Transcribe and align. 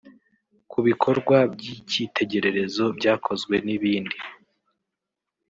ku 0.71 0.79
bikorwa 0.87 1.37
by’icyitegererezo 1.53 2.83
byakozwe 2.97 3.55
n’ibindi” 3.65 4.17